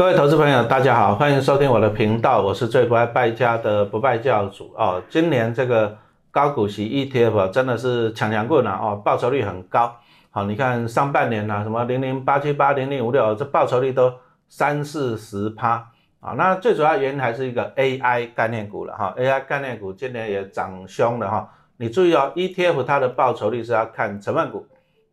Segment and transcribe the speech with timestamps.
[0.00, 5.02] 各位投资朋友，大家好，欢迎收听我的频道，我是最不爱败家的不败教主哦。
[5.10, 5.94] 今年这个
[6.30, 9.94] 高股息 ETF 真的是强强棍啊哦，报酬率很高。
[10.30, 14.10] 好，你看上半年啊，什么零零八七八、零零五六，这报酬率都
[14.48, 15.86] 三四十趴
[16.20, 16.32] 啊。
[16.34, 21.46] 那最主要原因还是一个 AI 概念股了哈，AI 概念股今年也涨凶了哈。
[21.76, 24.66] 你注意哦，ETF 它的报酬率是要看成分股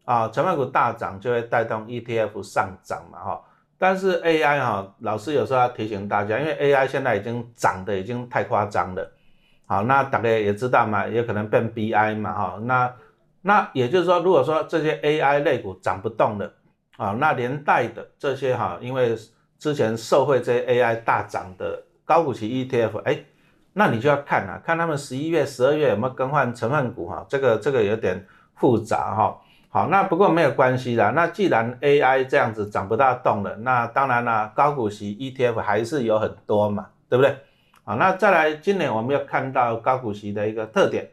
[0.05, 3.41] 啊，成分股大涨就会带动 ETF 上涨嘛哈。
[3.79, 9.11] 但是 AI 哈，老师有时候要提醒大家，因为 AI 现在已经涨得已经太夸张了。
[9.67, 12.59] 好，那大家也知道嘛，也可能变 BI 嘛哈。
[12.63, 12.91] 那
[13.41, 16.51] 那也就是说，如果说这些 AI 类股涨不动了
[16.97, 19.15] 啊，那连带的这些哈，因为
[19.59, 23.23] 之前受惠这些 AI 大涨的高股息 ETF，哎，
[23.73, 27.23] 那你就要看啊，看他们十一月、十二月有没有更换成分股哈。
[27.29, 28.25] 这个这个有点
[28.55, 29.39] 复杂哈。
[29.77, 31.11] 好，那不过没有关系啦。
[31.11, 37.37] 那既然 AI 这样子涨不大动了，那当然啦，高股息 ETF 还是有很多嘛，对不对？
[37.83, 41.07] 好，那再来，今年我们要看到高股息的一个特点。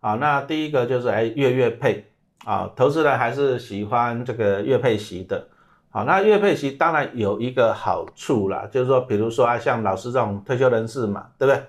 [0.00, 2.06] 好，那第一个就是哎月月配
[2.46, 5.46] 啊，投资人还是喜欢这个月配息的。
[5.90, 11.62] 好，那月配息当然有一个好处啦，就是说，比如说啊，像老师这种退休人士嘛，对不对？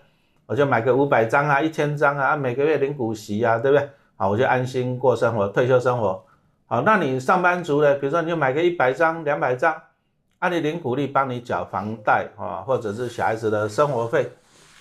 [0.45, 3.89] 我就买个五百张啊，一千张啊，每个月领股息啊，对不对？
[4.15, 6.23] 好，我就安心过生活，退休生活。
[6.71, 7.95] 好，那你上班族呢？
[7.95, 9.75] 比如说，你就买个一百张、两百张，
[10.37, 14.29] 按你领股利帮你缴房贷啊，或者是小孩子的生活费，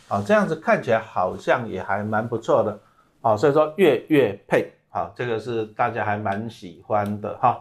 [0.07, 2.79] 啊，这样子看起来好像也还蛮不错的，
[3.23, 7.59] 啊，所以说月月配，啊，这个是大家还蛮喜欢的哈。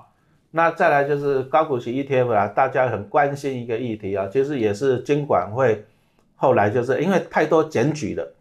[0.51, 5.85] 那再来就是高股息 ETF 啊，大家很关心一个议题啊，其实也是金管会
[6.35, 8.33] 后来就是因为太多检举了。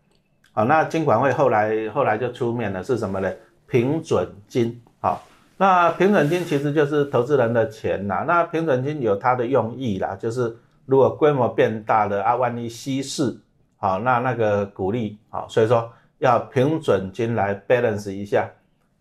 [0.53, 3.33] 啊，那金管会后来后来就出面了，是什么呢？
[3.69, 5.23] 平准金，好，
[5.59, 8.25] 那平准金其实就是投资人的钱呐。
[8.27, 10.55] 那平准金有它的用意啦，就是
[10.85, 13.35] 如果规模变大了啊，万一稀释，
[13.79, 18.51] 好，那那个股利，好，所以说要平准金来 balance 一下。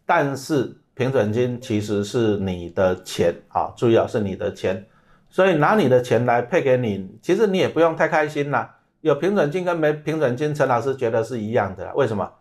[0.05, 4.85] 但是平准金其实是你的钱，好，注意啊，是你的钱，
[5.29, 8.77] 所以拿你的钱来配给你，其实你也不用太开心啦。
[9.01, 11.93] 有平准金跟没平准金，陈老师觉得是一样的。
[11.95, 12.31] 为什么？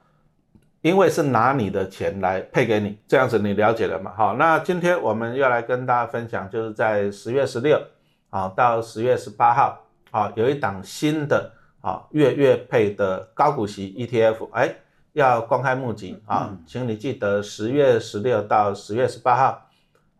[0.84, 4.12] 因为是拿你的钱来配给你，这样子你了解了嘛？
[4.14, 7.80] 好，那今天我们要来跟大家分享，就是在十月十六
[8.28, 9.80] 啊到十月十八号
[10.10, 11.50] 啊，有一档新的
[11.80, 14.74] 啊月月配的高股息 ETF，哎，
[15.14, 19.66] 要公开募集啊，请你记得十月十六到十月十八号。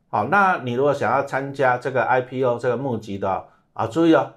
[0.09, 3.45] 好，那你如果想要参加这个 IPO 这个募集的
[3.75, 4.33] 啊，注意哦。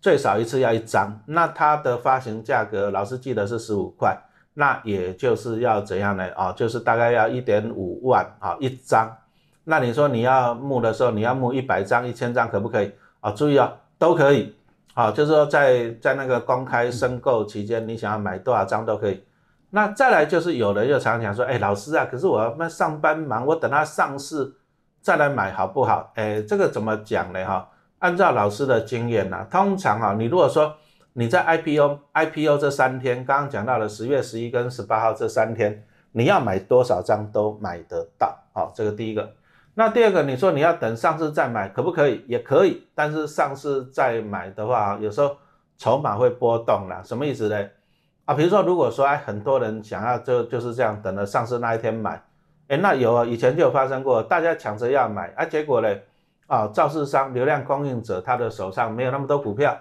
[0.00, 4.16] 最少一次要一张，那它的发行价格，老师记得是十五块，
[4.58, 6.26] 那也就是要怎样呢？
[6.34, 9.14] 啊，就是大概要一点五万啊一张。
[9.64, 12.90] 那你说你要募的时候，你要募一百张、一千张可不可以？
[13.20, 14.56] 啊，注意啊，都可以。
[14.94, 19.22] 啊，就是说在在那个公开申购期间，你想要买多少张都可以。
[19.68, 24.54] 那再来就是有人又常讲说，哎，老师啊，可是我要上班忙，我等它上市
[25.02, 26.10] 再来买好不好？
[26.14, 27.44] 哎，这个怎么讲呢？
[27.44, 27.68] 哈？
[27.98, 30.74] 按照老师的经验呢，通常啊，你如果说
[31.18, 35.82] 你在 IPO IPO 这三天，刚刚讲到了十月十一跟十八号这三天，
[36.12, 39.32] 你要买多少张都买得到，好，这个第一个。
[39.72, 42.22] 那第二个，你说你要等上市再买，可不可以？
[42.28, 45.38] 也可以，但是上市再买的话，有时候
[45.78, 47.00] 筹码会波动啦。
[47.02, 47.66] 什么意思呢？
[48.26, 52.22] 啊，比如说如果说哎，很多人想要就就是这样等着上市那一天买，
[52.68, 55.88] 哎，那有啊，以前就有发生过，大家抢着要买，啊，结果呢？
[56.46, 59.76] 啊，造市商、流量供应者，他的手上没有那么多股票，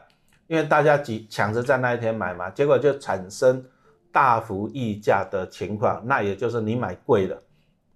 [0.48, 3.64] 因为大家挤抢着在那一天买嘛，结果就产生
[4.12, 7.42] 大幅溢价的情况，那也就是你买贵了，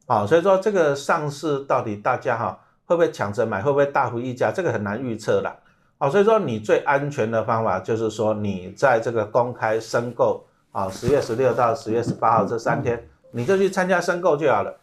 [0.07, 5.55] 啊，所以说这个上市到底大家哈会不会抢着买，会不会大幅溢价，这个很难预测了，
[5.97, 14.75] 啊，所以说你最安全的方法就是说你在这个公开申购，啊，十月十六到十月十八号这三天，你就去参加申购就好了。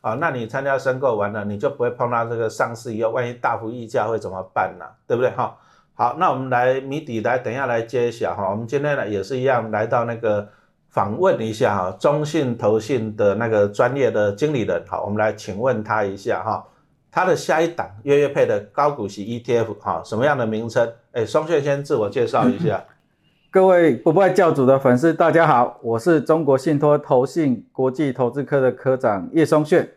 [0.00, 4.84] 啊，那你参加申购完了，你就不会碰到这个上市以后，万一大幅溢价会怎么办呢？
[5.06, 5.30] 对不对？
[5.30, 5.56] 哈，
[5.94, 8.50] 好，那我们来谜底来，等一下来揭晓哈。
[8.50, 10.48] 我们今天呢也是一样，来到那个
[10.88, 16.66] 访问一下哈，中信投信的那个专业的经理人，好，我们来请问他一下哈，
[17.10, 20.90] 他的下一档月月配的高股息 ETF 哈，什么样的名称？
[21.12, 22.82] 哎，双炫先自我介绍一下。
[23.52, 29.90] 各位不败教主的粉丝，大家好，我是中国信托投信国际投资科的科长叶松炫。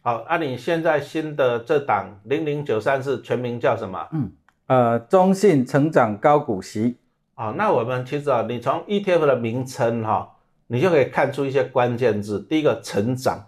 [0.00, 4.08] 好，那你现在新的这档零零九三四全名叫什么？
[4.12, 4.32] 嗯，
[4.66, 6.96] 呃，中信成长高股息。
[7.34, 10.36] 好，那我们其实啊，你从 ETF 的名称哈，
[10.66, 12.40] 你就可以看出一些关键字。
[12.40, 13.46] 第一个成长，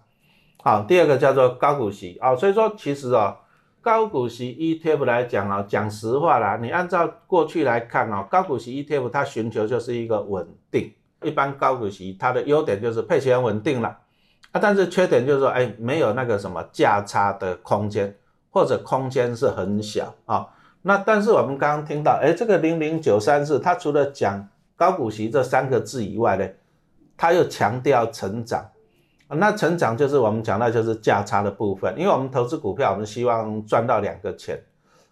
[0.62, 2.36] 好，第二个叫做高股息啊。
[2.36, 3.36] 所以说，其实啊，
[3.80, 10.92] 高股息 ETF 来讲啊，讲实话啦，你按照过去来看哦，高股息 ETF 它寻求就是一个稳定。
[11.24, 13.88] 一般高股息它的优点就是配息稳定了
[14.52, 18.14] 啊，但是缺点就是说，哎，没有那个什么价差的空间，
[18.50, 20.46] 或者空间是很小啊。
[20.88, 26.48] 那但是我们刚刚听到，哎，这个零零九三四，它除了讲高股息这三个字以外呢，
[27.14, 28.66] 它又强调成长。
[29.28, 34.58] 那成长就是我们讲到就是价差的部分，因为我们投资股票，我们希望赚到两个钱。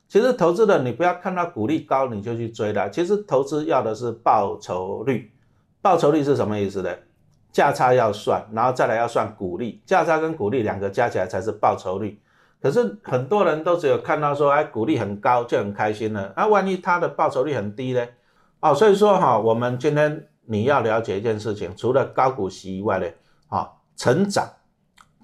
[0.08, 5.31] 其实投资的你不要看到股利高你就去追了，其实投资要的是报酬率。
[5.82, 6.88] 报酬率是什么意思呢？
[7.52, 12.19] 价差要算，然后再来要算股利，价差跟股利两个加起来才是报酬率。
[12.61, 16.32] 可是很多人都只有看到说，哎，股利很高就很开心了。
[16.37, 18.06] 那万一他的报酬率很低呢？
[18.61, 23.06] 哦，所以说哈，我们今天你要了解一件事情，除了高股息以外呢，
[23.49, 23.73] 啊。
[23.99, 24.47] 成长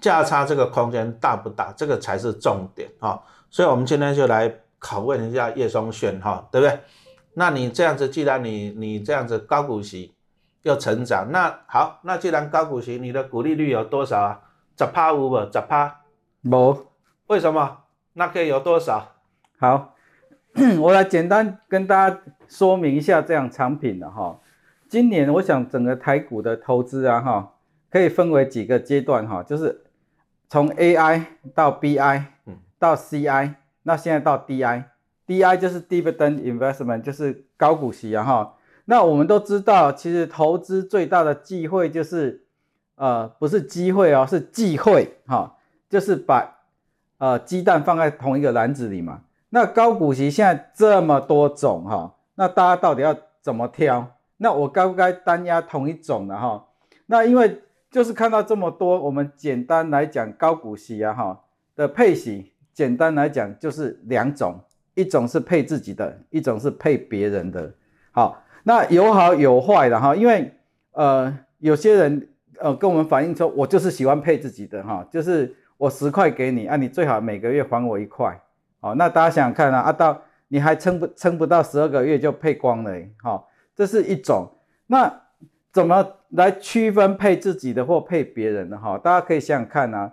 [0.01, 1.71] 价差这个空间大不大？
[1.77, 3.21] 这个才是重点啊！
[3.51, 4.51] 所以，我们今天就来
[4.81, 6.79] 拷问一下叶松炫哈，对不对？
[7.35, 10.11] 那你这样子，既然你你这样子高股息
[10.63, 14.41] 又成长，那好，那既然高股息，你的股利率有多少啊？
[14.75, 15.37] 十趴五不？
[15.37, 15.99] 十趴？
[16.41, 16.75] 无？
[17.33, 17.79] 为什么？
[18.13, 19.15] 那可以有多少？
[19.57, 19.95] 好，
[20.79, 24.39] 我来简单跟大家说明一下这样产品的哈。
[24.87, 27.49] 今年我想整个台股的投资啊哈。
[27.89, 29.83] 可以分为几个阶段哈，就是
[30.49, 33.53] 从 AI 到 BI，嗯，到 CI，
[33.83, 38.55] 那现在到 DI，DI 就是 Dividend Investment，就是高股息啊哈。
[38.85, 42.45] 那我们都知道，其实投资最大的忌讳就是，
[42.95, 45.55] 呃，不是机会哦，是忌讳哈，
[45.87, 46.62] 就是把
[47.17, 49.21] 呃鸡蛋放在同一个篮子里嘛。
[49.49, 54.07] 那高股息现在这么多种哈，那大家到底要怎么挑？
[54.37, 56.65] 那我该不该单押同一种的哈？
[57.05, 57.61] 那因为
[57.91, 61.39] 就是看到这么多，我们简单来讲高股息啊哈
[61.75, 64.59] 的配息，简单来讲就是两种，
[64.95, 67.71] 一种是配自己的，一种是配别人的。
[68.11, 70.51] 好，那有好有坏的哈，因为
[70.93, 78.39] 呃有些人呃跟我们反映说，我就是喜欢配自己的哈，就是我十块给你啊，你最好每个月还我一块。
[78.79, 82.91] 好，那大家想想看啊，啊到你还撑不撑不到十二个月就配光了，
[83.21, 84.49] 好，这是一种。
[84.87, 85.13] 那
[85.73, 88.97] 怎么来区分配自己的或配别人的哈？
[88.97, 90.09] 大家可以想想看啊，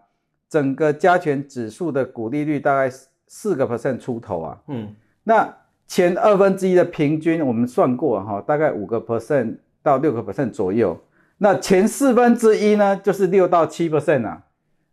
[0.48, 2.92] 整个加权指数的股利率大概
[3.28, 5.56] 四个 percent 出头啊，嗯，那
[5.86, 10.98] 前二分之一的平均我们算过哈，大概五个 percent 到六个 percent 左右，
[11.38, 14.42] 那前四分之一呢就是六到七 percent 啊，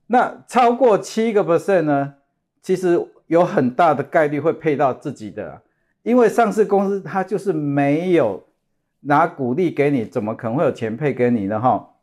[0.07, 2.15] 那超过七个 percent 呢，
[2.61, 5.61] 其实有很大的概率会配到自己的，
[6.03, 8.43] 因为上市公司它就是没有。
[9.01, 11.61] 拿股利给你，怎么可能会有钱配给你呢？
[11.61, 11.93] 哈，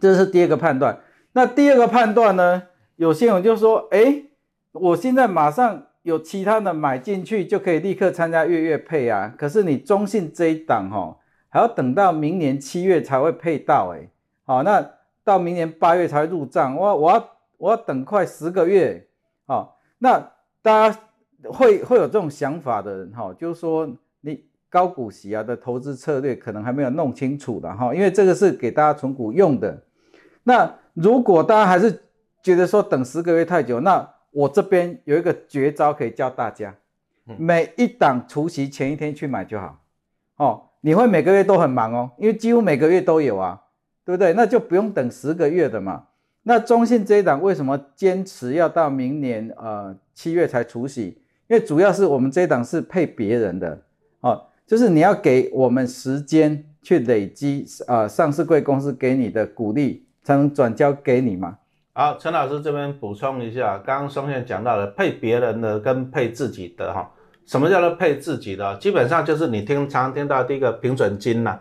[0.00, 1.00] 这是第二个判断。
[1.32, 2.62] 那第二个判断呢？
[2.94, 4.22] 有些人就说：“哎，
[4.70, 9.34] 我现在马上有其他的买进去，就可以立刻参加月月配啊。
[9.36, 14.08] 可是你中信这一档哈，还要等到明年七月才会配到，哎，
[14.44, 14.88] 好，那
[15.26, 17.28] 到明年八月才入账，我我要
[17.58, 19.06] 我要等快十个月，
[19.46, 20.18] 好，那
[20.62, 20.98] 大家
[21.52, 23.86] 会会有这种想法的人哈，就是说
[24.22, 24.46] 你。
[24.68, 29.80] 高股息啊的投资策略可能还没有弄清楚的哈，因为这个是给大家存股用的。
[30.42, 32.02] 那如果大家还是
[32.42, 36.74] 觉得说等十个月太久，那我这边有一个绝招可以教大家，
[37.38, 39.80] 每一档除夕前一天去买就好
[40.36, 40.62] 哦。
[40.80, 43.62] 你会每个月都很忙哦，因为几乎每个月都有啊，
[44.06, 44.32] 对不对？
[44.32, 46.04] 那就不用等十个月的嘛。
[46.44, 51.20] 那中信这一档为什么坚持要到明年呃七月才除息？
[51.48, 53.82] 因为主要是我们这一档是配别人的
[54.20, 54.44] 哦。
[54.64, 61.58] 就是你要给我们时间去累积，呃，上市贵公司给你的鼓励，才能转交给你嘛。
[61.92, 67.10] 好，陈老师这边补充一下，刚刚松线讲到的配别人的跟配自己的哈，
[67.46, 68.76] 什么叫做配自己的？
[68.78, 71.58] 基本上就是你听常听到第一个平准金呐，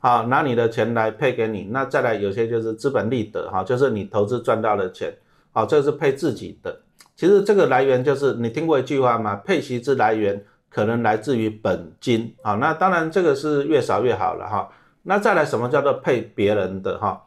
[0.00, 5.16] 好，拿你的钱来配给你，那再来有些就是资本利得哈，就是你投资赚到的钱，
[5.52, 6.80] 好，这是配自己的。
[7.14, 9.36] 其实这个来源就是你听过一句话吗？
[9.36, 10.44] 配息之来源。
[10.72, 14.70] 可能来自于本金啊，那当然这个是越少越好了哈。
[15.02, 17.20] 那再来什么叫做配别人的哈？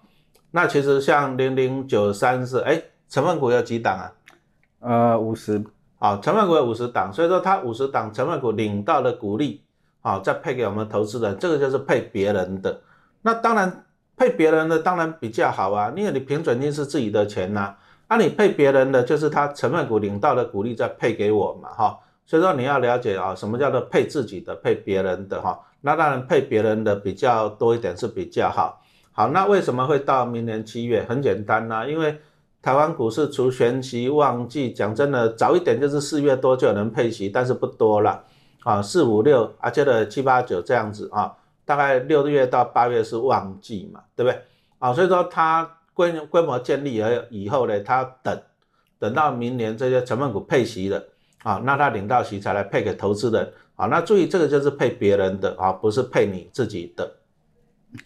[0.51, 4.13] 那其实像零零九三四，哎，成分股有几档啊？
[4.79, 5.61] 呃，五十。
[5.99, 9.61] 好，成分股有五十档，所以说它五十档成分股领到的股利，
[10.03, 12.81] 好，再配给我们投资人，这个就是配别人的。
[13.21, 13.85] 那当然
[14.17, 17.73] 配别人的当然比较好啊，因为你平准金是自己的钱呐，
[18.09, 21.97] 那你配别人的就是他成分股领到的股利再配给我嘛，哈。
[22.25, 25.57] 所以说你要了解啊，什么叫做配自己的、配别人的哈？
[25.79, 28.81] 那当然配别人的比较多一点是比较好。
[29.13, 31.05] 好，那为什么会到明年七月？
[31.07, 32.19] 很简单呐，因为
[32.61, 38.23] 台湾股市除权期旺季，讲真的，早一点就是四月多就有人配息，但是不多了
[38.63, 44.41] 啊，四五六啊，接着七八九这样子啊，大概六月到八月是旺季嘛，对不对？
[44.79, 48.41] 啊，所以说它规规模建立了以后呢，它等
[48.99, 51.03] 等到明年这些成分股配息了
[51.43, 57.11] 啊，那它领到息才来配给投资人啊，那注意这个就是配别人的啊，不是配你自己的。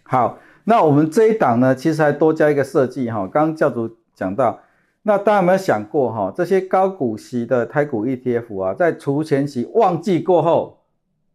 [0.04, 3.98] 好，那我们这一档呢，其实还多加一个设计哈，刚刚教主。
[4.18, 4.60] 讲到，
[5.08, 6.34] 那大家有没有想过哈？
[6.36, 10.82] 这些高股息的台股 ETF 啊，在除权息旺季过后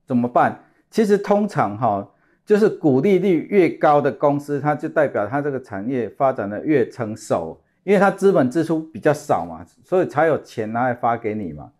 [0.06, 0.62] 怎么办？
[0.90, 2.06] 其实通常哈，
[2.44, 11.72] 就是股利率越高的公司，它就代表它这个产业发展的越成熟，因为它资本支出比较少嘛，所以才有钱拿来发给你嘛。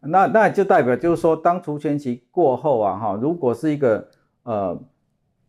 [0.00, 4.08] 那那就代表就是说，当除权息过后啊，哈，如果是一个
[4.44, 4.80] 呃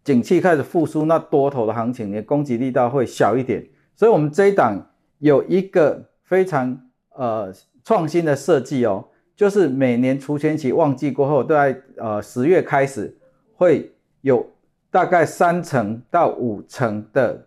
[0.04, 3.66] 景气开始复苏，那多头的行情，你的攻击力道会小一点。
[3.96, 4.86] 所以，我们这一档。
[5.26, 6.80] 有一个非常
[7.16, 7.52] 呃
[7.84, 9.04] 创新的设计哦，
[9.36, 13.18] 就是每年除权期旺季过后，都在呃十月开始
[13.56, 13.92] 会
[14.22, 14.48] 有
[14.92, 17.44] 大概三成到五成的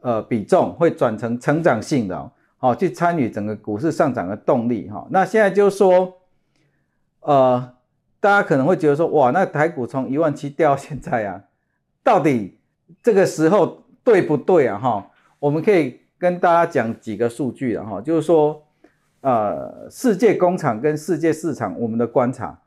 [0.00, 5.06] 呃比重会转成成长性的哦，去参与整个股市上涨的动力哈。
[5.10, 6.10] 那现在就是说，
[7.20, 7.74] 呃，
[8.20, 11.44] 大家可能会觉得说，哇，那台股从一万七掉到现在啊，
[12.02, 12.58] 到底
[13.02, 14.78] 这个时候对不对啊？
[14.78, 16.00] 哈，我们可以。
[16.18, 18.60] 跟大家讲几个数据了哈，就是说，
[19.20, 22.58] 呃，世界工厂跟世界市场，我们的观察，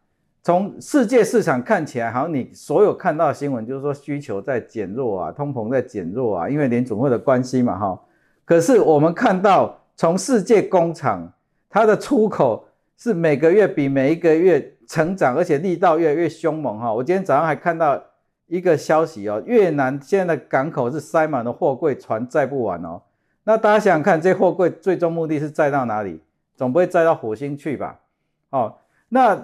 [0.42, 8.02] 从世界市场看起来，好像你所有看到的新闻，就是说需求在减弱啊，通膨在减弱啊，因为联总会的关系嘛哈。
[8.46, 11.32] 可是我们看到，从世界工厂，
[11.70, 12.66] 它的出口
[12.98, 16.94] 是每个月比每一个月成长，而且力道越来越凶猛哈。
[16.94, 18.02] 我今天早上还看到
[18.48, 23.02] 一个消息哦，越南现在的港口是塞满了货柜，船载不完哦。
[23.44, 26.22] 那大家想想看，这货柜最终目的是载到哪里？
[26.56, 28.00] 总不会载到火星去吧？
[28.52, 28.78] 哦，
[29.10, 29.44] 那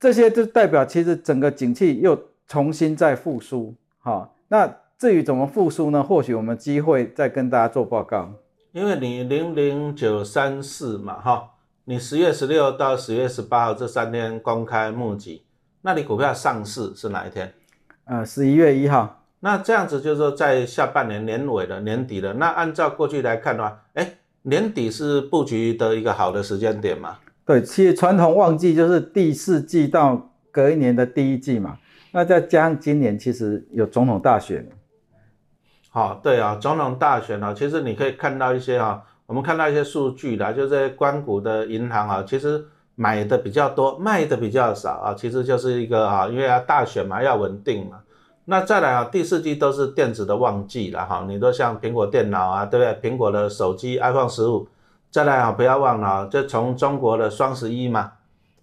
[0.00, 3.74] 这些就代表其实整个景气又重新在复苏。
[3.98, 6.02] 好，那至于怎么复苏呢？
[6.02, 8.30] 或许我们机会再跟大家做报告。
[8.72, 11.50] 因为你零零九三四嘛，哈，
[11.84, 15.44] 你十月十六到十月十八号这三天公开募集，
[15.82, 17.52] 那你股票上市是哪一天？
[18.06, 19.25] 呃，十一月一号。
[19.46, 22.32] 那这样子就是说，在下半年年尾了、年底了。
[22.32, 27.18] 那按照过去来看的话，哎，年底是布局的一个好的时间点嘛？
[27.44, 31.78] 对，其实传统旺季就是第四季到隔一年的第一季嘛。
[32.10, 34.68] 那再加上今年其实有总统大选，
[35.90, 42.64] 好，对啊，总统大选啊，其实你可以看到一些啊，我们看到一些数据啦，就在关谷的银行啊，其实
[42.96, 48.00] 买的比较多，卖的比较少啊，其实就是一个啊，因为要大选嘛，要稳定嘛。
[48.48, 53.10] 那再来啊，第四季都是电子的旺季了哈，你都像苹果电脑啊，对不对？
[53.10, 54.68] 苹果的手机 iPhone 十五，
[55.10, 58.12] 再来啊，不要忘了，就从中国的双十一嘛，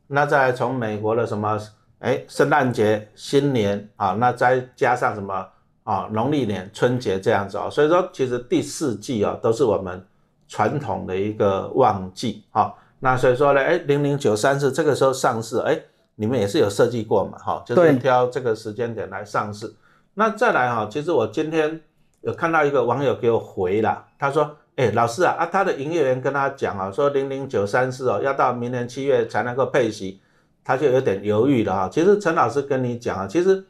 [0.08, 1.60] 那再来从美国的什么，
[2.00, 5.46] 哎，圣诞节、新年啊，那再加上什么
[5.84, 10.06] 啊，农历年、春节这样子啊，所以说其实第四季啊，都是我们
[10.48, 15.78] 传统的一个旺季啊，那所以说呢，哎，零零九三是这个时候上市，哎。
[16.16, 17.38] 你们也是有设计过嘛？
[17.38, 19.74] 哈，就是挑这个时间点来上市。
[20.14, 21.82] 那再来哈，其实我今天
[22.22, 30.22] 有看到一个网友给我回了，他说：“哎，老师啊，啊，他的营业员跟他讲啊，说零零九三四哦，要到明年七月才能够配息，
[30.64, 31.90] 他就有点犹豫了哈。
[31.92, 33.66] 其实陈老师跟你讲啊，其实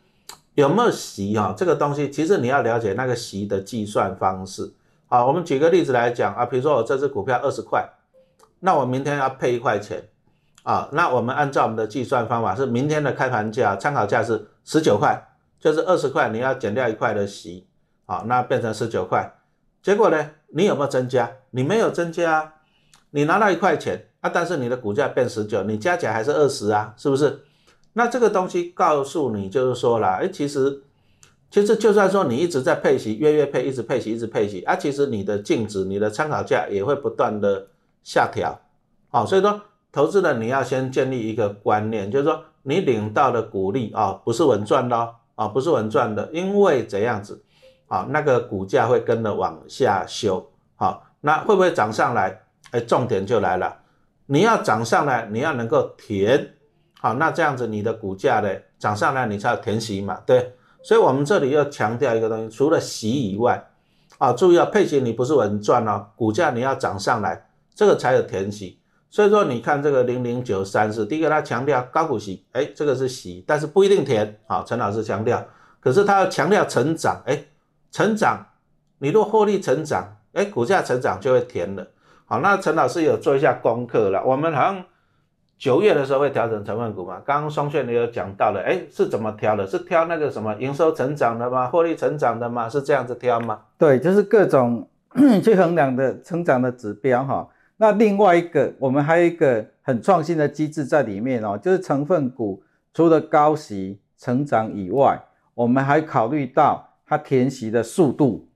[0.55, 4.69] 有没有息哈，这个东西其实你要了解那个息的计算方式。
[5.07, 7.87] 好，我们举个例子来讲啊，比如说我这只股票二十块，
[8.59, 10.09] 那我明天要配一块钱。
[10.63, 15.21] 啊，那我们按照我们的计算方法是明天的开盘价，参考价是十九块，
[15.59, 17.67] 就是二十块，你要减掉一块的息，
[18.05, 19.29] 好，那变成十九块。
[19.81, 21.29] 结果呢，你有没有增加？
[21.51, 22.53] 你没有增加，
[23.11, 27.41] 你拿到一块钱啊，但是你的股价变十九，你加起来还是二十啊，是不是？
[27.91, 30.81] 那这个东西告诉你就是说了，哎，其实
[31.51, 37.67] 其实就算说你一直在配息，月月配，一直配息，一直配息啊，其实你的净值、你的参考价也会不断的
[38.01, 38.61] 下调，
[39.09, 39.61] 好，所以说。
[39.93, 47.43] 投资人，你要先建立一个观念，就是说你领到的股利啊，不是稳赚的啊，不是稳赚的，因为怎样子
[47.87, 52.41] 啊，那个股价会跟着往下修，好，那会不会涨上来？
[52.71, 53.81] 哎，重点就来了，
[54.25, 56.55] 你要涨上来，你要能够填，
[56.99, 63.63] 好，那这样子你的股价呢涨上来，你才有填息嘛，对，所以我们这里要强调一个东西，除了息以外，
[64.17, 68.79] 啊，注意啊，配息你不是稳赚哦，股价你要涨上来，这个才有填息。
[69.13, 74.39] 所以说，你看这个零零九三四，第一个他强调高股息，哎，这个是息，但是不一定填。
[74.47, 75.45] 好，陈老师强调，
[75.79, 77.43] 可是他要强调成长，哎，
[77.91, 78.43] 成长，
[78.97, 81.85] 你若获利成长，哎，股价成长就会填了。
[82.25, 84.83] 好，那陈老师有做一下功课了，我们好像
[85.59, 89.67] 九月的时候会调整成分股嘛，刚刚双炫你有讲到了，哎，是怎么挑的？
[89.67, 91.67] 是挑那个什么营收成长的吗？
[91.67, 92.67] 获利成长的吗？
[92.67, 93.59] 是这样子挑吗？
[93.77, 94.89] 对，就是各种
[95.43, 97.47] 去衡量的成长的指标哈。
[97.77, 102.63] 那另外一个，我们还有一个很创新的机制在里面哦，就是成分股
[102.93, 105.21] 除了高息成长以外，
[105.53, 108.47] 我们还考虑到它填息的速度。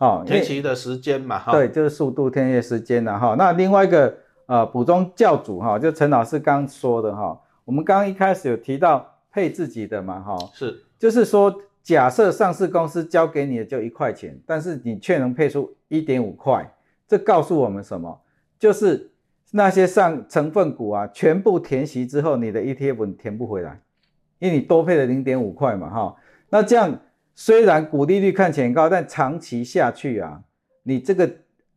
[0.00, 3.36] 哦，填息的时间嘛，哈，对，就是速度填息时间了哈。
[3.38, 4.12] 那另外一个
[4.46, 16.68] 呃，补充教主哈，就陈老师刚说的哈，我们刚刚一开始有提到配自己的嘛，哈，是，就是说假设上市公司交给你的就一块钱，但是你却能配出一点五块，
[17.06, 18.20] 这告诉我们什么？
[18.64, 19.10] 就是
[19.50, 23.78] 那些上成分股啊，全部填息之后，你的 ETF 你填不回来，
[24.38, 26.16] 因为你多配了零点五块嘛，哈，
[26.48, 26.98] 那这样。
[27.34, 30.40] 虽然股利率看起来高，但长期下去啊，
[30.84, 31.30] 你这个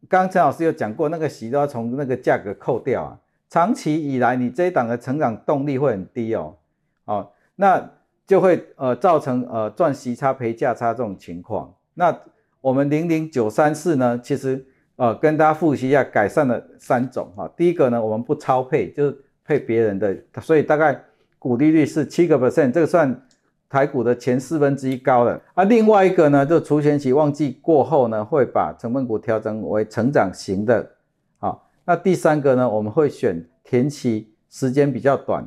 [0.07, 3.19] 刚陈老师有讲过，那个息都要从那个价格扣掉啊。
[3.49, 6.55] 长期以来，你这一档的成长动力会很低哦，
[7.03, 7.91] 哦，那
[8.25, 11.73] 就会呃造成呃赚息差赔价差这种情况。
[11.95, 12.17] 那
[12.61, 14.65] 我们零零九三四呢，其实
[14.97, 17.49] 呃跟大家复习一下，改善了三种哈。
[17.57, 21.01] 第一个呢，我们不超配，就是配别人的，所以大概
[21.39, 23.19] 股利率是七个 percent，这个算。
[23.69, 30.89] 台股的前四分之一高了啊，另外一个呢，就除权期旺季过后呢，会把成分股调整为成长型的，
[31.37, 35.45] 好，那第三个呢，我们会选填期时间比较短、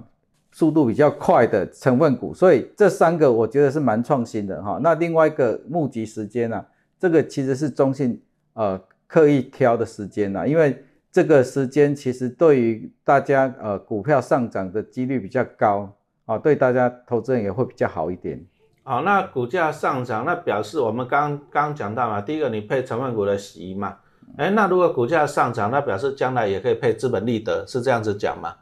[0.53, 4.79] 速度比较快的成分股，所以这三个我觉得是蛮创新的哈。
[4.83, 6.63] 那另外一个募集时间呢，
[6.99, 8.79] 这个其实是中信呃
[9.11, 15.97] 刻意挑的时间呐，因为这个时间其实对于大家呃股票上涨的几率比较高。
[16.27, 18.41] 啊，对大家投资人也会比较好一点。
[18.85, 23.97] 好，那股价上涨，那表示我们刚刚讲到嘛，第一个你配成分股的息嘛，
[24.37, 28.55] 哎，那如果股价上涨，那表示将来也可以配资本利得，是这样子讲吗？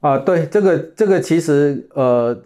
[0.00, 2.36] 啊，对，这个这个其实呃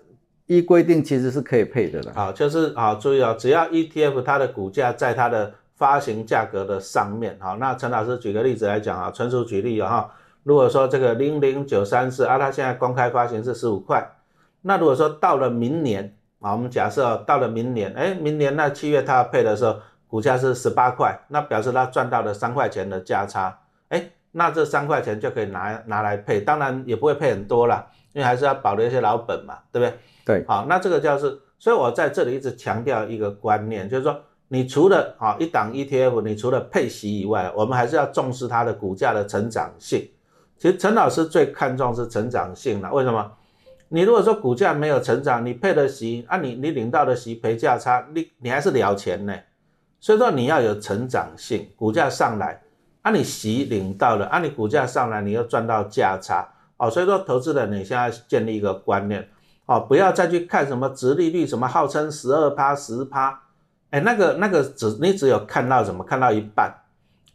[0.49, 2.13] 依规定其实是可以配的了。
[2.15, 10.11] 好，就是好注意哦，只要 ETF 它的股价在它的发行价格的上面，好，那陈老师举个例子来讲啊，纯属举例啊哈，
[10.45, 14.09] 如果说这个零零九三四啊，它现在公开发行是十五块。
[14.61, 19.75] 那如果说到了明年啊，我们假设到了明年，哎，明年那七月它配的时候，
[20.07, 29.99] 股价是十八块，那表示它赚到了三块钱的价差，哎，那这三块钱就可以拿拿来配，当然也不会配很多啦，因为还是要保留一些老本嘛，对不对？
[30.25, 34.21] 对，好，那这个就是，所以我在这里一直强调一个观念，就是说，
[34.53, 40.07] 你除了啊一档 ETF，你除了配息以外，我们还是要重视它的股价的成长性。
[40.59, 43.33] 其实陈老师最看重是成长性了，为什么？
[43.89, 49.35] 你如果说股价没有成长，你配的息啊，你你领到的息赔价差，你你还是了钱呢。
[49.99, 52.61] 所以说你要有成长性，股价上来
[53.01, 56.91] 啊，你息领到了啊，你股价上来，你又赚到价差哦。
[56.91, 59.27] 所以说投资人你现在建立一个观念
[59.65, 63.41] 哦，不要再去看什么殖利率，什么号称十二趴十趴，
[63.93, 66.75] 哎，那个那个只你只有看到什么看到一半，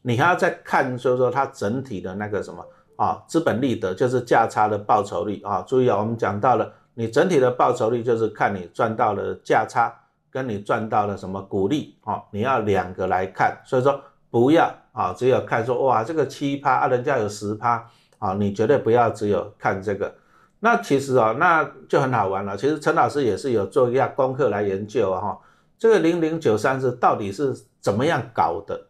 [0.01, 2.63] 你还要再看，所以说它整体的那个什么。
[2.97, 5.63] 啊，资本利得就是价差的报酬率啊！
[5.67, 9.93] 注意啊，我们讲到了，你整体的报酬率就是看你赚到了价差，
[10.31, 13.55] 跟你赚到了什么股利啊，你要两个来看。
[13.63, 20.15] 所以说不要啊，只有看说哇，这个七趴啊，人家有十趴啊，你绝对不要只有看这个。
[20.61, 22.57] 那其实啊，那就很好玩了。
[22.57, 25.39] 其实陈老师也是有做一下功课来研究啊，哈，
[25.77, 28.87] 这个零零九三是到底是怎么样搞的，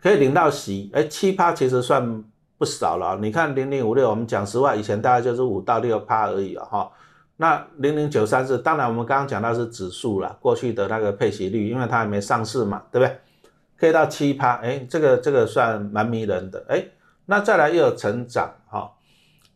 [0.00, 0.90] 可以领到息？
[0.94, 2.24] 哎，七趴其实算。
[2.60, 6.90] 不少了你看零零五六，我们讲实话，以前大概就是五到六趴而已啊，哈。
[7.38, 13.18] 那零零九三是，当然我们刚刚讲到是指数了，过去的那个配息率，因为它还没上市嘛，对不对？
[13.78, 16.84] 可以到七趴，哎，这个这个算蛮迷人的，哎。
[17.24, 18.92] 那再来又有成长，哈。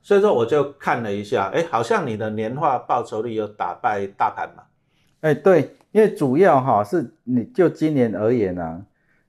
[0.00, 4.62] 所以说我就看了一下，哎，好像你的年化报酬率有打败大盘嘛？
[5.24, 8.84] 哎，对，因为主要哈是你就今年而言呢。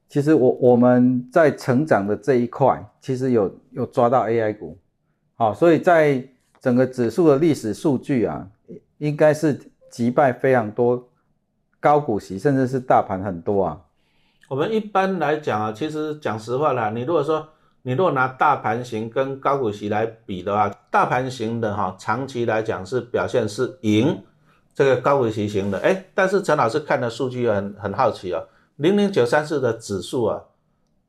[0.10, 4.78] 其实我我们在成长的这一块，其实有有抓到 AI 股，
[5.36, 6.22] 好，所以在
[6.60, 8.46] 整个指数的历史数据啊，
[8.98, 9.58] 应该是
[9.90, 11.10] 击败非常多
[11.80, 13.82] 高股息，甚至是大盘很多啊。
[14.50, 17.48] 我们一般来讲啊，其实讲实话啦，你如果说
[17.84, 24.22] 你如果拿大盘型跟高股息来比的话，大盘型的哈，长期来讲是表现是赢
[24.76, 28.44] 这个高股息型的，哎，但是陈老师看的数据很很好奇啊。
[28.76, 30.42] 零零九三四的指数啊，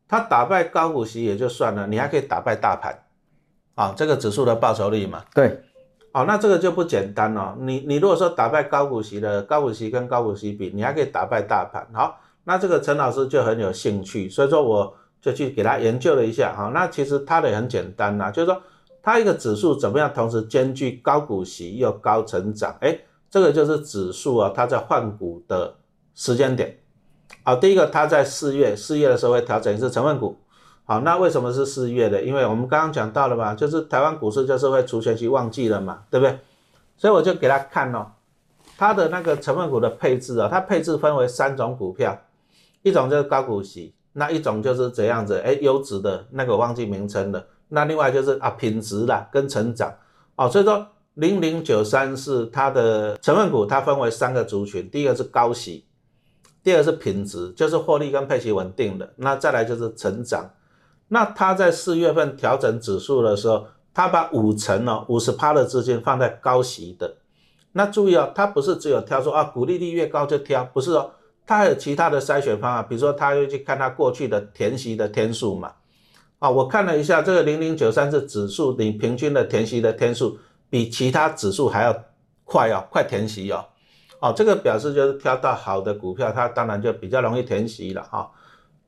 [0.06, 2.96] 它打败高股息也就算了，你还可以打败大盘，
[3.74, 5.24] 啊，这个指数的报酬率嘛。
[5.34, 5.64] 对，
[6.12, 7.56] 哦，那这个就不简单了。
[7.58, 11.84] 你你如果说打败高股息的高股息跟高股息比，你还可以打败大盘。
[11.92, 18.62] 好，那这个陈老师就很有兴趣，所以说我就去给他研究了一下哈，那其实它的也很简单呐，就是说
[19.02, 22.96] 它一个指数怎么样同时兼具高股息又高成长，哎，
[23.36, 25.74] 这个就是指数啊，它在换股的
[26.14, 26.78] 时间点。
[27.42, 30.38] 好，第一个它在四月，四月的时候会调整一次成分股。
[30.86, 32.22] 好，那为什么是四月的？
[32.22, 36.38] 因为我们刚刚讲到了嘛，就是台湾股市就是会除权息旺季了嘛，对不对？
[36.96, 38.06] 所以我就给他看哦，
[38.78, 42.18] 它的那个成分股的配置啊，它配置分为三种股票，
[42.80, 43.94] 一种就是高股息。
[44.14, 47.46] 那一种就是怎样子，哎，优质的那个忘记名称了。
[47.68, 49.92] 那另外就是啊，品质啦跟成长，
[50.36, 55.86] 哦，所以说零零九三是它的成分股，它分为三个族群，第一个是高息，
[56.62, 59.14] 第二个是品质，就是获利跟配息稳定的。
[59.16, 60.50] 那再来就是成长。
[61.08, 67.16] 那它在四月份调整指数的时候，它把五成哦，五十趴的资金放在高息的。
[67.72, 71.12] 那注意哦，它不是只有挑说啊，股利率越高就挑，不是哦。
[71.46, 75.72] 它还有其他的筛选方法，比如说，他会去看它过去的填息的天数嘛。
[76.40, 80.36] 啊，我看了一下，这个零零九三是指数，你平均的填息的天数
[80.68, 82.04] 比其他指数还要
[82.44, 83.64] 快哦，快填息哦。
[84.20, 88.30] 哦，这个表示就是挑到好的股票，它当然就比较容易填息了哈。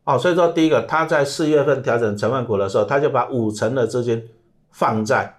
[0.04, 4.28] 哦，所以说第一个，它在四月份调整成分股的时候，它就把五成的资金
[4.70, 5.36] 放在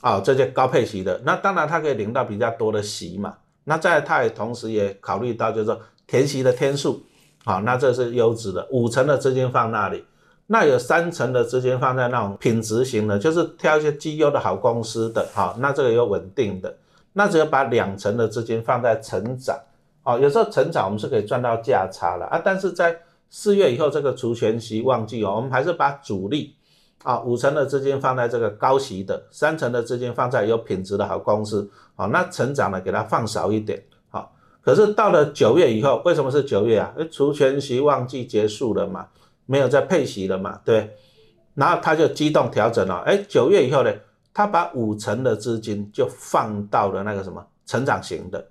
[0.00, 3.36] 啊这些高配息的，那当然它可以领到比较多的息嘛。
[3.64, 5.80] 那在它也同时也考虑到就是说。
[6.06, 7.02] 填息的天数，
[7.46, 10.04] 好，那这是优质的，五成的资金放那里，
[10.46, 16.76] 那有三成的资金放在那种品质型的，就是挑一些绩优的好公司的，好，那这个有稳定的，
[17.14, 19.58] 那只有把两成的资金放在成长，
[20.02, 22.94] 哦，有时候成长我们是可以赚到价差了啊，但是在
[23.30, 26.54] 四月以后这个除权息旺季哦，我们还是把主力
[27.02, 33.82] 啊五成的资金放在这个高息的，三成的资金放在有品质的好公司，好，那成长呢给它放少一点。
[34.10, 34.30] 好
[34.62, 36.94] 可是到了九月以后，为什么是九月啊？
[37.10, 39.08] 除权息旺季结束了嘛，
[39.46, 40.96] 没有再配息了嘛，对。
[41.54, 43.92] 然后他就机动调整了，哎，九月以后呢，
[44.32, 48.44] 他把五成的资金就放到了那个什么成长型的，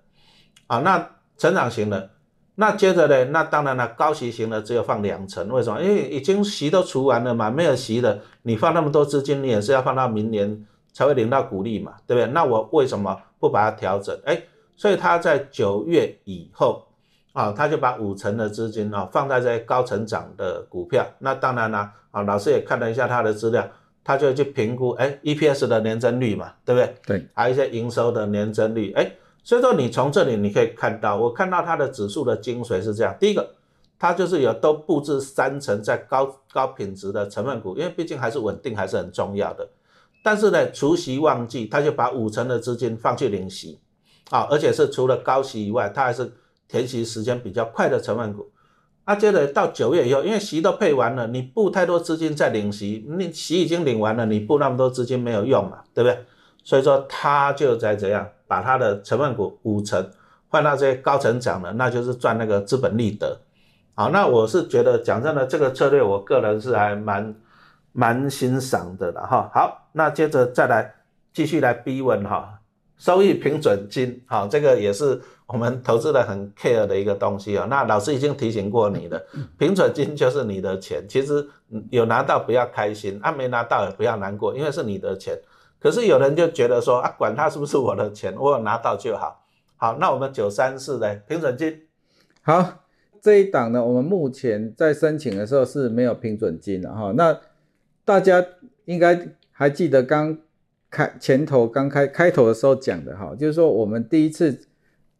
[0.67, 2.10] 啊，那成长型的，
[2.56, 5.82] 那接着呢，那当然了，高息型的只有放两成，为什么？
[5.82, 12.32] 因为已经息都除完了嘛，没有息的，你放那么多资金，你也是要放到明年才会领到股利嘛，对不对？
[12.32, 14.17] 那我为什么不把它调整？
[14.25, 14.41] 哎。
[14.75, 16.84] 所以他在九月以后
[17.33, 21.05] 啊，他就把五成的资金啊放在这些高成长的股票。
[21.19, 23.67] 那当然了啊，老师也看了一下他的资料，
[24.03, 26.95] 他就去评估哎，EPS 的年增率嘛，对不对？
[27.05, 28.93] 对，还有一些营收的年增率。
[28.93, 29.11] 哎，
[29.43, 33.49] 所以说你从这里你可以看到，我看到它的指数的精髓是这样：第一个，
[33.97, 39.67] 它就是有都布置三成在高高品质的成分股，因为毕竟还是稳定还是很重要的。
[40.23, 43.79] 但是呢，除夕旺季，他就把五成的资金放去领息。
[44.29, 46.31] 啊，而且是除了高息以外，他还是
[46.67, 48.49] 填息时间比较快的成分股。
[49.06, 56.26] 那接着到九月以后，因为息都配完了，你布太多资金在领息，你息已经领完了，你布那么多资金没有用嘛，对不对？
[56.63, 60.10] 所以说他就在怎样把他的成分股五成
[60.47, 63.38] 换到这些高成长的，那就是赚那个资本利得。
[63.93, 67.36] 好，那我是觉得讲真的，这个策略我个人是还蛮
[67.91, 69.52] 蛮欣赏的了哈。
[69.54, 70.95] 好，那接着再来
[71.34, 72.60] 继续来逼问哈。
[72.97, 77.67] 收益平准金，好，这个也是我们投资的很 care 的一个东西哦。
[77.69, 79.21] 那老师已经提醒过你了，
[79.58, 81.47] 平准金就是你的钱，其实
[81.89, 85.39] 有拿到不要开心，啊没拿到也不要难过，因为是你的钱。
[85.79, 89.45] 可是有人就觉得说啊，管他是不是我的钱，我有拿到就好。
[89.75, 91.82] 好，那我们九三四的平准金，
[92.41, 92.86] 好，
[93.21, 97.12] 这一档呢，我们目前在申请的时候是没有平准金的哈。
[97.15, 97.39] 那
[98.06, 98.45] 大家
[98.86, 100.38] 应该还记得刚。
[100.95, 104.67] 开前头刚开开头的时候讲的哈，就是说我们第一次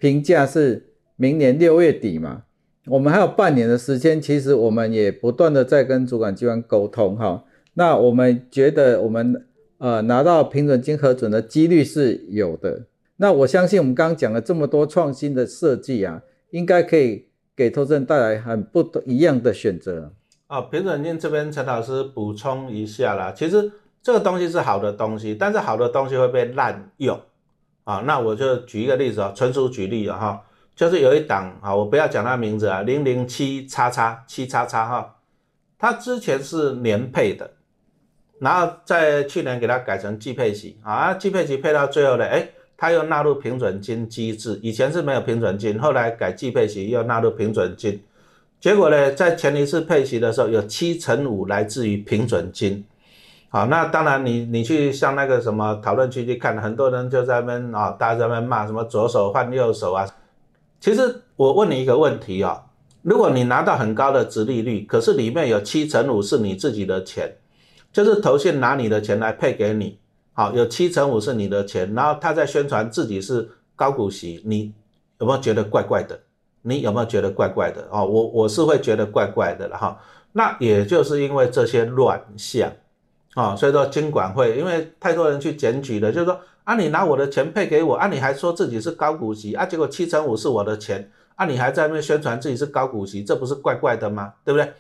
[0.04, 2.44] 评价是明年六月底嘛，
[2.88, 7.46] 我们还有半年的时间，其实我们也不断的在跟主管机关沟通哈。
[7.76, 12.88] 那我们觉得我们呃拿到评准金核准的几率是有的。
[13.16, 20.12] 那我相信我们刚刚讲了这么多创新的设计啊，应该可以给投资人带来很不一样的选择。
[20.48, 23.72] 啊，评准金这边陈老师补充一下啦，其实。
[24.06, 27.18] 这个东西是好的东西，但是好的东西会被滥用
[27.84, 28.04] 啊。
[28.06, 30.42] 那我就举一个例子啊，纯属举例啊哈，
[30.76, 35.16] 就是有一档啊，我不要讲它名字啊，零零七叉叉七叉叉哈，
[35.78, 37.52] 它之前是年配的，
[38.40, 48.02] 然后在去年给它改成季配息啊，季配息配到最后呢，哎，它又纳入平准金机制，以前是没有平准金，后来改季配息又纳入平准金，
[48.60, 52.84] 结果呢，在前一次配息的时候，有七成五来自于平准金。
[53.54, 60.04] 好，那当然，你你去像那个什么讨论区去看，很多人就在那边啊，大家在那边骂什么左手换右手啊。
[60.80, 62.64] 其实我问你一个问题啊，
[63.04, 67.38] 如果你拿到很高的值利率，可是里面有七成五是你自己的钱，
[67.92, 70.00] 就是投信拿你的钱来配给你，
[70.34, 74.74] 好，有七成五是你的钱，然后他在宣传自己是高股息，你
[75.20, 76.20] 有没有觉得怪怪的？
[76.64, 77.88] 你有没有觉得怪怪的？
[77.92, 80.00] 哦，我我是会觉得怪怪的了哈。
[80.32, 82.72] 那也就是因为这些乱象，
[83.36, 91.12] 啊，所以说金管会因为太多人去检举了，就是说啊，你拿我的钱配给我，啊，你还说自己是高股息，啊，结果七成五是我的钱。
[91.36, 94.32] 啊，你还在那边宣传自己是高股息，这不是怪怪的吗？
[94.46, 94.72] 对不对？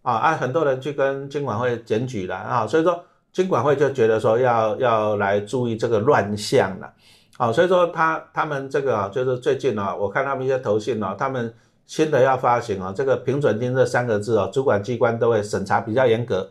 [0.00, 6.90] 啊啊，很多人去跟金管会检举了啊，所以说金管会就觉得说要要来注意这个乱象了，
[7.36, 11.52] 啊，所以说他他们这个啊，就是最近啊，我看他们一些投信啊，他们
[11.84, 16.50] 新的要发行啊，这个平准金这三个字啊，主管机关都会审查比较严格。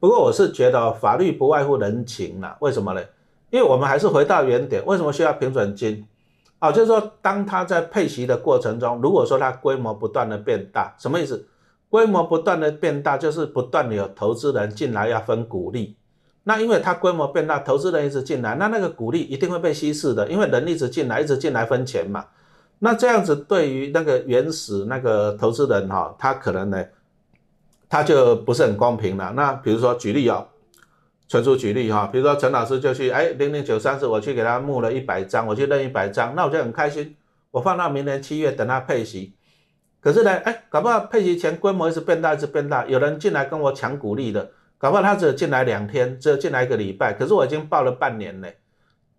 [0.00, 3.02] 不过我是觉得法律不外乎人情了，为什么呢？
[3.50, 6.06] 因为我们还是回到原点，为什么需要平准金？
[6.58, 11.46] 啊，就是说，当它在配息的过程中，如果说它规模不断的变大，什么意思？
[11.88, 15.96] 规模不断的变大，就是不断的有投资人进来要分股利。
[16.44, 22.24] 那因为它规模变大，投资人一直进来，那那个股利一定会被稀释的，因为人一直进来，一直进来分钱嘛。
[22.80, 26.84] 那这样子对于那个原始那个投资人哈，他可能呢，
[27.88, 29.32] 他就不是很公平了。
[29.34, 30.48] 那比如说举例哦。
[31.30, 37.14] 纯属举例哈，比如说陈老师就去，哎，零零九三四，我去给他募了一百张，我去认一百张，那我就很开心，
[37.50, 39.34] 我放到明年七月等他配息。
[40.00, 48.48] 可是呢，哎，搞不好配息前规模一直变大，一直变大，有人进来跟我抢股利的，搞不好他只进来两天，只有进来一个礼拜，可是我已经报了半年了，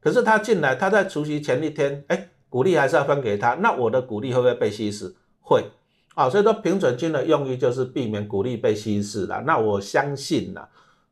[0.01, 5.13] 可是他进来，他在除夕前一天，哎，股利还是要分给他，那我的股利会不会被稀释？
[5.41, 5.65] 会，
[6.15, 10.61] 啊，所以说平准金的用意就是避免股利被稀释了，那我相信呢。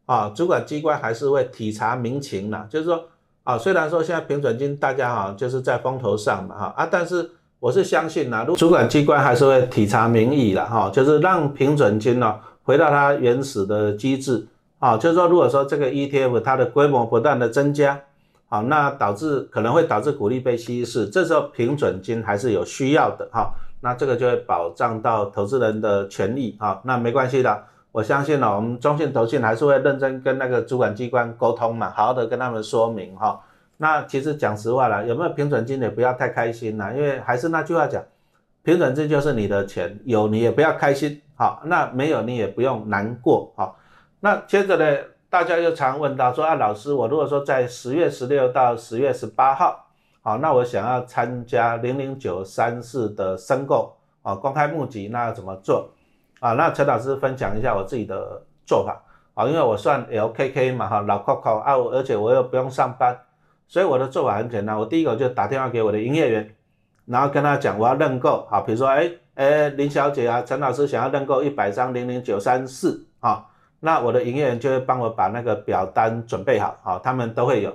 [0.05, 3.03] 啊，主管机关还是会体察民情的，就是说，
[3.43, 7.29] 啊，虽然说现在平准金大家哈就是在风头上嘛，哈啊，但是
[7.59, 14.47] 我是相信呐，主管机关还是会体察民意的，哈，就是让平准金呢回到它原始的机制，
[14.79, 17.99] 啊，就是说，如果说这个 ETF 它的规模不断的增加，
[18.47, 27.63] 好，那导致可能会导致股利被稀释，这时候平准金还是有需要的，哈，那这个就会保障到投资人的权利，哈，那没关系的。
[27.91, 33.41] 我相信呢，我们中信投信还是会认真跟那个主管机关沟通嘛，好好的跟他们说明哈。
[33.77, 38.03] 那其实讲实话了，有没有平准金也不要太开心啦，因为还是那句话讲，
[38.63, 43.77] 平准金就是你的钱，有你也不要开心，好，那没有你也不用难过，好。
[44.19, 44.97] 那接着呢，
[45.29, 49.86] 大家又常问到说啊，老师，我如果说在十月十六到十月十八号，
[50.27, 55.89] 好，那我想要参加零零九三四的申购啊，公开募集，那要怎么做？
[56.41, 59.01] 啊，那陈老师分享一下我自己的做法
[59.35, 63.17] 啊，因为我算 LKK 嘛哈，老 Coco 啊，而且我又不用上班，
[63.69, 66.53] 所以我的做法很简单，我第一个就打电话给我的营业员，
[67.05, 73.45] 然后跟他讲我要认购，啊，比如说哎哎林小姐啊，陈老师想要认购一百张零零九三四啊，
[73.79, 77.73] 那我的营业员就会帮我把那个表单准备好，啊，他们都会有，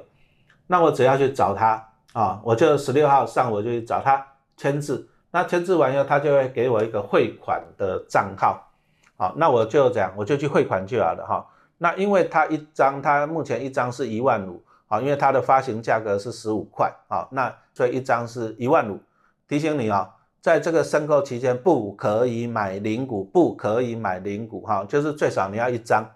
[0.66, 5.08] 那我只要去找他啊，我就十六号上午就去找他签字。
[5.30, 8.70] 那签字完以后，他就会给我一个汇款的账号，
[9.16, 11.46] 好，那我就这样，我就去汇款就好了哈。
[11.78, 19.00] 那因为它一张，它目前一张是一万五，好，因为它的发行价格是十五块，好，那所以一张是一万五。
[19.48, 20.08] 提醒你啊，
[20.40, 26.08] 在这个申购期间不可以买零股，不可以买零股，哈，就是最少你要一张，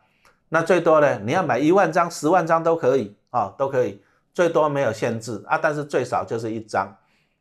[0.51, 4.03] 那最多呢，你要买一万张、十万张都可以，啊，都可以，
[4.37, 6.95] 最多没有限制啊，但是最少就是一张。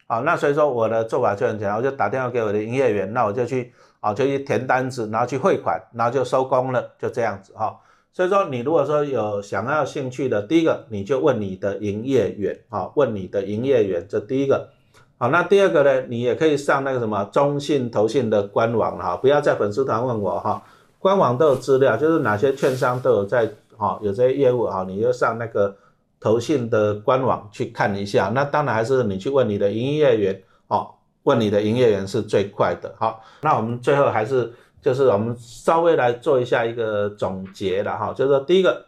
[0.07, 7.77] 好，那所以说我的做法就很简单，我就打电话给我的营业员，那我就去，啊，就去填单子，然后去汇款，然后就收工了，就这样子哈。
[8.13, 14.69] 所以说你如果说有想要兴趣的，第一个你就问你的营业员，哈，问你的营业员，这第一个。
[15.17, 20.63] 好，那第二个呢，你也可以上那个什么中信投信的官网哈，不要在粉丝团问我哈，
[20.99, 25.75] 官网都有资料，就是哪些券商都有在，哈，有这些业务哈，你就上那个。
[26.19, 30.89] 投信的官网去看一下，那当然还是你去问你的营业员哦，
[31.23, 32.93] 问你的营业员是最快的。
[32.97, 34.51] 好，那我们最后还是
[34.81, 38.85] 就是我们稍微来做一下一个总结了哈，就是说第一个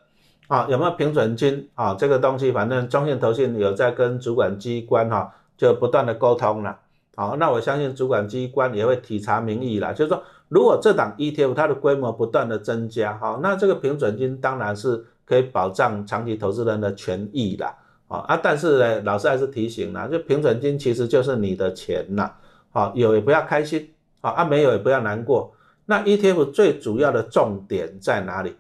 [0.48, 6.80] 啊有没有平准金啊这个东西，反正中信投信有在跟主管机关哈就不断的沟通了。
[7.16, 15.06] 好，那我相信主管机关也会体察民意了，就是说如果这档 ETF 它的规模不断的增加，哈，那这个平准金当然是。
[15.28, 17.76] 可以保障长期投资人的权益啦，
[18.08, 22.32] 啊啊，但是呢，老师还是提醒啦，就平准金其实就是你的钱呐，
[22.72, 23.90] 好有也不要开心，
[24.22, 25.54] 啊啊没有也不要难过。
[25.86, 28.56] 那 ETF 最主要的重点在哪里？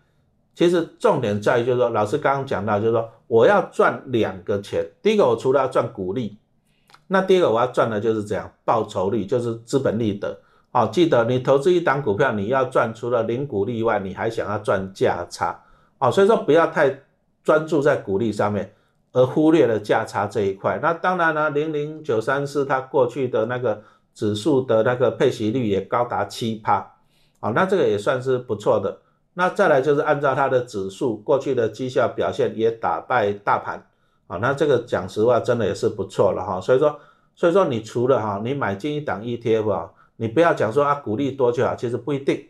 [0.53, 6.37] 其实重点在于就是说，老师刚刚讲到就是说，我要赚两个钱，第一个我除了要赚股利，
[7.07, 10.37] 那第二个我要赚的就是这样报酬率，就是资本利得。
[10.73, 15.59] 哦，记得你投资一档股票，你要赚除了零股利外，你还想要赚价差
[15.97, 17.03] 哦，所以说不要太
[17.43, 18.75] 专注在股利上面，
[19.11, 20.77] 而忽略了价差这一块。
[20.79, 23.81] 那当然了，零零九三四它过去的那个
[24.13, 26.95] 指数的那个配息率也高达七趴，
[27.39, 28.99] 好，那这个也算是不错的。
[29.33, 33.83] 那再来就是按照它的指数过去的绩效表现也打败大盘，
[34.27, 36.61] 啊，那这个讲实话真的也是不错了哈。
[36.61, 36.99] 所以说，
[37.35, 39.89] 所以说你除了哈，你买进一档 ETF 啊。
[40.17, 42.45] 你不要讲说啊，股利多就好，其实不一定，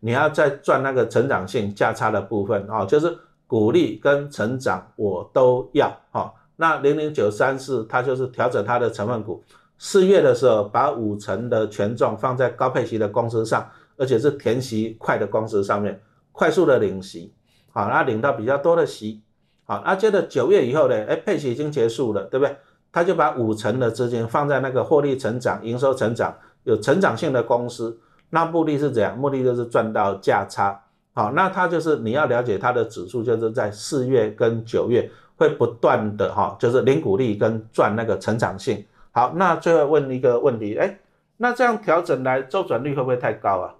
[0.00, 6.34] 你要再赚那个成长性价差的部分啊，就是股利跟成长我都要哈。
[6.56, 9.42] 那零零九三四它就是调整它的成分股，
[9.78, 16.00] 四月的时候把五成的权重放在高配息的公司上，而且是填息快的公司上面，
[16.32, 17.32] 快速的领息，
[17.72, 19.22] 好，那领到比较多的息，
[19.64, 22.56] 好，那接着九月以后呢，哎，配息已经结束了，对不对？
[22.92, 26.36] 他就把五成的资金放在那个获利成长、营收成长。
[26.64, 27.98] 有成长性的公司，
[28.30, 29.16] 那目的是怎样？
[29.18, 30.80] 目的就是赚到价差。
[31.14, 38.82] 好，那它就是你要了解它的指数，就是在四月跟九月会不断的哈，就是零股利跟赚那个成长性。
[39.10, 40.98] 好，那最后问一个问题，哎，
[41.36, 43.74] 那这样调整来周转率会不会太高啊？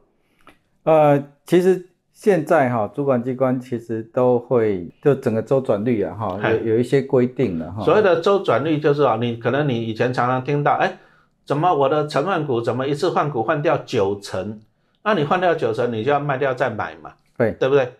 [0.83, 7.83] 呃，其实现在哈，主管机关其实都会就整个周转率啊哈，有有一些规定的哈。
[7.83, 10.99] 所谓的周转率就是啊，你可能你以前常常听到，哎。
[11.44, 14.61] 怎么我的成分股怎么一次换股换掉九成？
[15.05, 17.12] 那你换掉九成，你就要卖掉再买嘛？
[17.37, 17.94] 对对不对？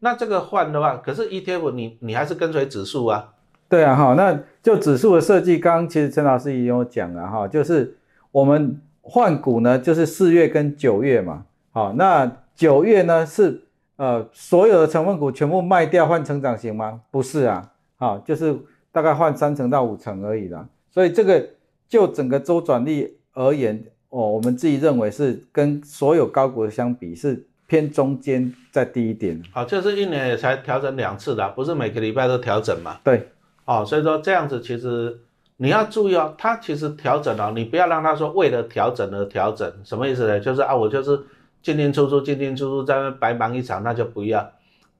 [0.00, 3.32] 那这个换的话，可是 ETF 你你还是跟随指数啊？
[3.70, 7.96] 对啊哈，那就指数的设计，刚刚其实陈老师也有讲了哈，就是
[8.30, 11.44] 我们换股呢，就是四月跟九月嘛。
[11.72, 13.62] 好，那九月呢是
[13.96, 17.00] 呃所有的成分股全部卖掉换成长型吗？
[17.10, 18.54] 不是啊，好，就是
[18.92, 20.66] 大概换三成到五成而已啦。
[20.90, 21.48] 所以这个。
[21.92, 29.42] 就整个周转率而言，哦，我们自己认为是跟所有高股相比是偏中间再低一点。
[29.52, 32.96] 好，就是一年也才调整两次的，不是每个礼拜都调整嘛？
[33.04, 33.28] 对。
[33.66, 35.20] 哦，所以说这样子其实
[35.58, 40.40] 你要注意哦，它其实调整哦，你不要让他说为了调整而调整，什么意思呢？
[40.40, 41.20] 就是啊，我就是
[41.62, 44.50] 进进出出，进进出出，在那白忙一场，那就不要。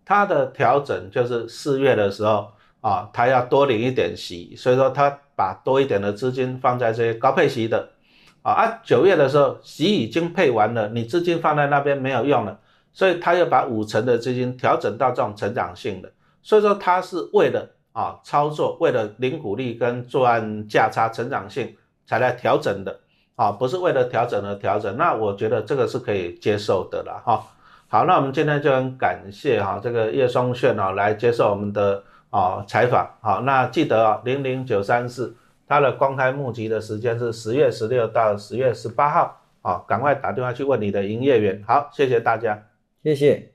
[0.05, 2.49] 它的调整就是四月的时候
[2.83, 5.19] 啊，他要多领一点息，所以说他。
[5.35, 7.89] 把多一点的资金放在这些高配息的，
[8.43, 12.61] 啊啊，九月的时候息已经配完了，你资金放在那边没有用了，
[12.93, 21.75] 所以他又把五成的资金调整到这种成长性的，所以说他是为了啊操作，为了零股利跟赚价差成长性
[22.07, 23.01] 才来调整的，
[23.35, 27.43] 啊，不是为了调整而调整，那我觉得这个是可以接受的了哈。
[27.89, 32.05] 好，那我们今天就很感谢哈这个叶松炫啊来接受我们的。
[32.33, 41.63] 啊，采访好，那记得啊，零零九三四，它的公开募集的时间是十月十六到十月十八号，啊，赶快打电话去问你的营业员。
[41.69, 42.65] 好，谢谢大家，
[43.05, 43.52] 谢谢。